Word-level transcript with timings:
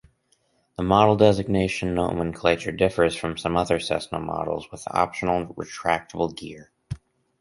The 0.77 0.83
model 0.83 1.15
designation 1.15 1.93
nomenclature 1.93 2.71
differs 2.71 3.15
from 3.15 3.37
some 3.37 3.55
other 3.55 3.79
Cessna 3.79 4.19
models 4.19 4.71
with 4.71 4.83
optional 4.89 5.53
retractable 5.53 6.35
gear. 6.35 6.71